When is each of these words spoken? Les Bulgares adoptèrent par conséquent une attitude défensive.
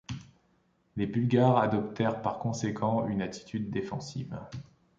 Les 0.95 1.05
Bulgares 1.05 1.59
adoptèrent 1.59 2.23
par 2.23 2.39
conséquent 2.39 3.07
une 3.07 3.21
attitude 3.21 3.69
défensive. 3.69 4.35